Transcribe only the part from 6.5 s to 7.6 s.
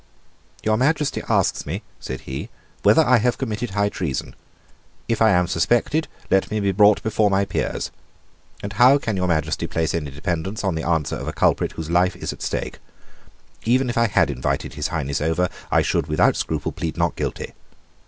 be brought before my